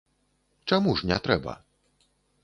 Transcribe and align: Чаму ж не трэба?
Чаму 0.71 0.95
ж 1.01 1.09
не 1.11 1.19
трэба? 1.27 1.53